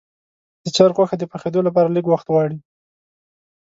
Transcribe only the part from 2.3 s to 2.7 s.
غواړي.